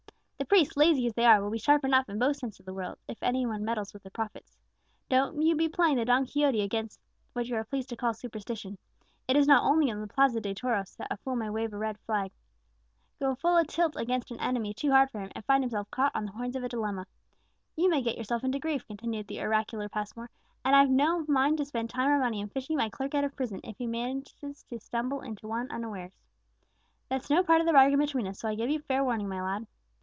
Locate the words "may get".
17.89-18.17